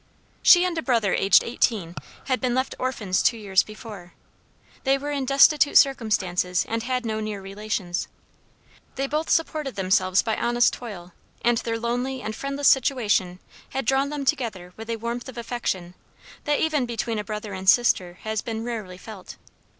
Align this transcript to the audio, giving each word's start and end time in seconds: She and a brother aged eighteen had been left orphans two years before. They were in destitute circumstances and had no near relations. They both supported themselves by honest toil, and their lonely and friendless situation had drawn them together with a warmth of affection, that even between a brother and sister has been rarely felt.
She 0.41 0.65
and 0.65 0.75
a 0.79 0.81
brother 0.81 1.13
aged 1.13 1.43
eighteen 1.43 1.93
had 2.25 2.41
been 2.41 2.55
left 2.55 2.73
orphans 2.79 3.21
two 3.21 3.37
years 3.37 3.61
before. 3.61 4.13
They 4.83 4.97
were 4.97 5.11
in 5.11 5.25
destitute 5.25 5.77
circumstances 5.77 6.65
and 6.67 6.81
had 6.81 7.05
no 7.05 7.19
near 7.19 7.39
relations. 7.39 8.07
They 8.95 9.05
both 9.05 9.29
supported 9.29 9.75
themselves 9.75 10.23
by 10.23 10.35
honest 10.37 10.73
toil, 10.73 11.13
and 11.43 11.59
their 11.59 11.77
lonely 11.77 12.23
and 12.23 12.35
friendless 12.35 12.67
situation 12.67 13.37
had 13.69 13.85
drawn 13.85 14.09
them 14.09 14.25
together 14.25 14.73
with 14.75 14.89
a 14.89 14.95
warmth 14.97 15.29
of 15.29 15.37
affection, 15.37 15.93
that 16.45 16.59
even 16.59 16.87
between 16.87 17.19
a 17.19 17.23
brother 17.23 17.53
and 17.53 17.69
sister 17.69 18.17
has 18.21 18.41
been 18.41 18.63
rarely 18.63 18.97
felt. 18.97 19.37